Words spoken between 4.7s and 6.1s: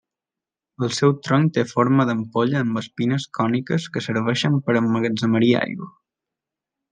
per emmagatzemar-hi aigua.